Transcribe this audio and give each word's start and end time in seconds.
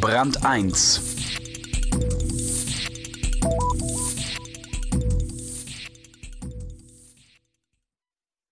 Brand 0.00 0.46
1 0.46 1.02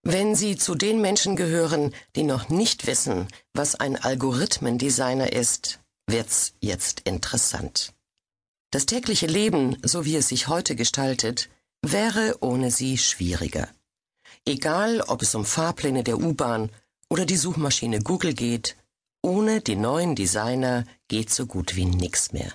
Wenn 0.03 0.35
Sie 0.35 0.57
zu 0.57 0.75
den 0.75 1.01
Menschen 1.01 1.37
gehören, 1.37 1.95
die 2.17 2.25
noch 2.25 2.51
nicht 2.51 2.87
wissen, 2.87 3.29
was 3.55 3.77
ein 3.77 3.97
Algorithmendesigner 3.97 5.33
ist, 5.33 5.81
wird's 6.07 6.53
jetzt 6.61 7.01
interessant. 7.01 7.95
Das 8.71 8.85
tägliche 8.85 9.27
Leben, 9.27 9.79
so 9.83 10.05
wie 10.05 10.17
es 10.17 10.29
sich 10.29 10.49
heute 10.49 10.77
gestaltet, 10.77 11.49
wäre 11.81 12.37
ohne 12.41 12.71
sie 12.71 12.99
schwieriger. 12.99 13.69
Egal, 14.45 15.01
ob 15.01 15.23
es 15.23 15.35
um 15.35 15.47
Fahrpläne 15.47 16.05
der 16.05 16.19
U-Bahn 16.19 16.71
oder 17.09 17.25
die 17.25 17.37
Suchmaschine 17.39 18.01
Google 18.01 18.35
geht, 18.35 18.77
ohne 19.29 19.61
die 19.61 19.77
neuen 19.77 20.15
Designer 20.15 20.85
geht 21.09 21.31
so 21.31 21.47
gut 21.47 21.77
wie 21.77 21.85
nix 21.85 22.33
mehr. 22.33 22.51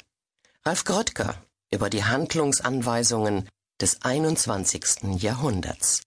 Ralf 0.65 0.83
Gröttger 0.83 1.35
über 1.71 1.89
die 1.89 2.03
Handlungsanweisungen 2.03 3.47
des 3.79 4.01
21. 4.01 5.21
Jahrhunderts. 5.21 6.01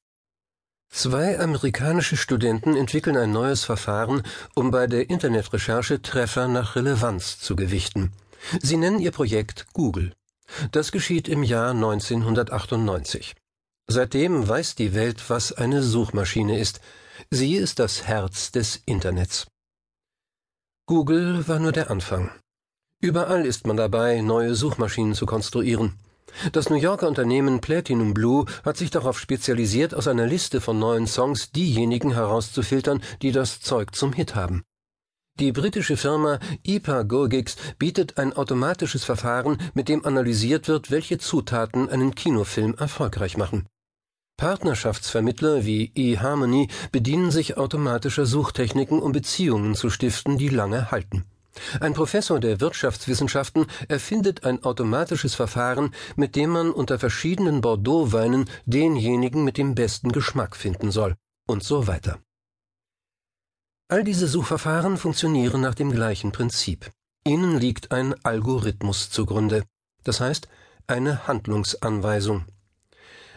Zwei 0.90 1.38
amerikanische 1.38 2.16
Studenten 2.16 2.74
entwickeln 2.74 3.16
ein 3.16 3.30
neues 3.30 3.64
Verfahren, 3.64 4.22
um 4.54 4.70
bei 4.72 4.88
der 4.88 5.08
Internetrecherche 5.08 6.02
Treffer 6.02 6.48
nach 6.48 6.74
Relevanz 6.74 7.38
zu 7.38 7.54
gewichten. 7.54 8.12
Sie 8.60 8.76
nennen 8.76 8.98
ihr 8.98 9.12
Projekt 9.12 9.66
Google. 9.72 10.14
Das 10.72 10.90
geschieht 10.90 11.28
im 11.28 11.42
Jahr 11.44 11.70
1998. 11.70 13.34
Seitdem 13.88 14.48
weiß 14.48 14.74
die 14.74 14.94
Welt, 14.94 15.30
was 15.30 15.52
eine 15.52 15.82
Suchmaschine 15.82 16.58
ist. 16.58 16.80
Sie 17.30 17.54
ist 17.54 17.78
das 17.78 18.04
Herz 18.04 18.50
des 18.50 18.82
Internets. 18.84 19.46
Google 20.88 21.48
war 21.48 21.58
nur 21.58 21.72
der 21.72 21.90
Anfang. 21.90 22.30
Überall 23.02 23.44
ist 23.44 23.66
man 23.66 23.76
dabei, 23.76 24.20
neue 24.20 24.54
Suchmaschinen 24.54 25.14
zu 25.14 25.26
konstruieren. 25.26 25.98
Das 26.52 26.70
New 26.70 26.76
Yorker 26.76 27.08
Unternehmen 27.08 27.60
Platinum 27.60 28.14
Blue 28.14 28.44
hat 28.64 28.76
sich 28.76 28.92
darauf 28.92 29.18
spezialisiert, 29.18 29.96
aus 29.96 30.06
einer 30.06 30.28
Liste 30.28 30.60
von 30.60 30.78
neuen 30.78 31.08
Songs 31.08 31.50
diejenigen 31.50 32.12
herauszufiltern, 32.14 33.02
die 33.20 33.32
das 33.32 33.60
Zeug 33.60 33.96
zum 33.96 34.12
Hit 34.12 34.36
haben. 34.36 34.62
Die 35.40 35.50
britische 35.50 35.96
Firma 35.96 36.38
IPA 36.62 37.02
Gogix 37.02 37.56
bietet 37.80 38.16
ein 38.16 38.32
automatisches 38.32 39.02
Verfahren, 39.02 39.58
mit 39.74 39.88
dem 39.88 40.04
analysiert 40.06 40.68
wird, 40.68 40.92
welche 40.92 41.18
Zutaten 41.18 41.88
einen 41.88 42.14
Kinofilm 42.14 42.76
erfolgreich 42.78 43.36
machen. 43.36 43.66
Partnerschaftsvermittler 44.36 45.64
wie 45.64 45.92
eHarmony 45.94 46.68
bedienen 46.92 47.30
sich 47.30 47.56
automatischer 47.56 48.26
Suchtechniken, 48.26 49.00
um 49.00 49.12
Beziehungen 49.12 49.74
zu 49.74 49.88
stiften, 49.90 50.36
die 50.36 50.48
lange 50.48 50.90
halten. 50.90 51.24
Ein 51.80 51.94
Professor 51.94 52.38
der 52.38 52.60
Wirtschaftswissenschaften 52.60 53.66
erfindet 53.88 54.44
ein 54.44 54.62
automatisches 54.62 55.34
Verfahren, 55.34 55.94
mit 56.14 56.36
dem 56.36 56.50
man 56.50 56.70
unter 56.70 56.98
verschiedenen 56.98 57.60
Bordeaux-Weinen 57.62 58.48
denjenigen 58.66 59.42
mit 59.42 59.56
dem 59.56 59.74
besten 59.74 60.12
Geschmack 60.12 60.54
finden 60.54 60.90
soll. 60.90 61.16
Und 61.48 61.62
so 61.64 61.86
weiter. 61.86 62.18
All 63.88 64.02
diese 64.02 64.26
Suchverfahren 64.26 64.96
funktionieren 64.96 65.60
nach 65.60 65.74
dem 65.74 65.92
gleichen 65.92 66.32
Prinzip. 66.32 66.90
Ihnen 67.24 67.58
liegt 67.58 67.92
ein 67.92 68.14
Algorithmus 68.24 69.10
zugrunde. 69.10 69.64
Das 70.04 70.20
heißt, 70.20 70.48
eine 70.88 71.26
Handlungsanweisung. 71.26 72.46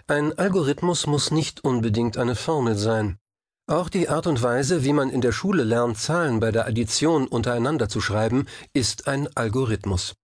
Ein 0.10 0.36
Algorithmus 0.40 1.06
muss 1.06 1.30
nicht 1.30 1.64
unbedingt 1.64 2.18
eine 2.18 2.34
Formel 2.34 2.76
sein. 2.76 3.20
Auch 3.68 3.90
die 3.90 4.10
Art 4.10 4.26
und 4.26 4.42
Weise, 4.42 4.84
wie 4.84 4.92
man 4.92 5.12
in 5.12 5.22
der 5.22 5.32
Schule 5.32 5.64
lernt, 5.64 6.00
Zahlen 6.00 6.40
bei 6.40 6.52
der 6.52 6.66
Addition 6.66 7.28
untereinander 7.28 7.90
zu 7.90 8.02
schreiben, 8.02 8.48
ist 8.74 9.08
ein 9.08 9.30
Algorithmus. 9.38 10.16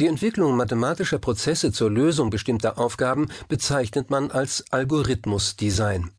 Die 0.00 0.08
Entwicklung 0.08 0.56
mathematischer 0.56 1.20
Prozesse 1.20 1.70
zur 1.70 1.92
Lösung 1.92 2.30
bestimmter 2.30 2.76
Aufgaben 2.76 3.28
bezeichnet 3.46 4.10
man 4.10 4.32
als 4.32 4.64
Algorithmusdesign. 4.72 6.10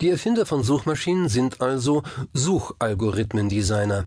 Die 0.00 0.08
Erfinder 0.08 0.46
von 0.46 0.62
Suchmaschinen 0.62 1.28
sind 1.28 1.60
also 1.60 2.02
Suchalgorithmendesigner. 2.32 4.06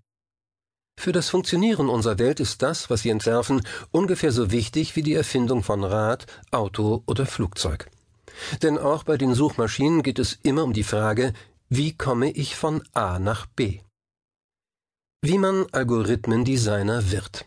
Für 0.99 1.11
das 1.11 1.29
Funktionieren 1.29 1.89
unserer 1.89 2.17
Welt 2.17 2.39
ist 2.39 2.63
das, 2.63 2.89
was 2.89 3.01
sie 3.03 3.11
entwerfen, 3.11 3.61
ungefähr 3.91 4.31
so 4.31 4.49
wichtig 4.49 4.95
wie 4.95 5.03
die 5.03 5.13
Erfindung 5.13 5.61
von 5.61 5.83
Rad, 5.83 6.25
Auto 6.49 7.03
oder 7.05 7.27
Flugzeug. 7.27 7.87
Denn 8.61 8.77
auch 8.77 9.03
bei 9.03 9.17
den 9.17 9.33
Suchmaschinen 9.33 10.03
geht 10.03 10.19
es 10.19 10.37
immer 10.43 10.63
um 10.63 10.73
die 10.73 10.83
Frage, 10.83 11.33
wie 11.69 11.97
komme 11.97 12.31
ich 12.31 12.55
von 12.55 12.83
A 12.93 13.19
nach 13.19 13.45
B? 13.45 13.79
Wie 15.21 15.37
man 15.37 15.65
Algorithmendesigner 15.71 17.11
wird. 17.11 17.45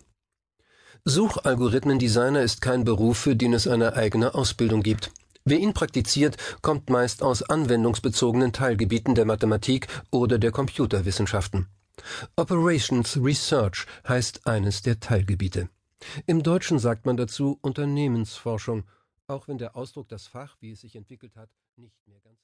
Suchalgorithmendesigner 1.04 2.42
ist 2.42 2.60
kein 2.60 2.84
Beruf, 2.84 3.18
für 3.18 3.36
den 3.36 3.52
es 3.52 3.66
eine 3.66 3.94
eigene 3.94 4.34
Ausbildung 4.34 4.82
gibt. 4.82 5.12
Wer 5.44 5.58
ihn 5.58 5.72
praktiziert, 5.72 6.36
kommt 6.60 6.90
meist 6.90 7.22
aus 7.22 7.42
anwendungsbezogenen 7.42 8.52
Teilgebieten 8.52 9.14
der 9.14 9.24
Mathematik 9.24 9.86
oder 10.10 10.38
der 10.38 10.50
Computerwissenschaften. 10.50 11.68
Operations 12.36 13.16
Research 13.16 13.86
heißt 14.06 14.46
eines 14.46 14.82
der 14.82 15.00
Teilgebiete. 15.00 15.70
Im 16.26 16.42
Deutschen 16.42 16.78
sagt 16.78 17.06
man 17.06 17.16
dazu 17.16 17.58
Unternehmensforschung, 17.62 18.84
auch 19.28 19.46
wenn 19.46 19.58
der 19.58 19.76
Ausdruck 19.76 20.08
das 20.08 20.26
Fach, 20.26 20.56
wie 20.60 20.72
es 20.72 20.80
sich 20.80 20.96
entwickelt 20.96 21.36
hat, 21.36 21.50
nicht 21.76 22.06
mehr 22.06 22.20
ganz 22.20 22.40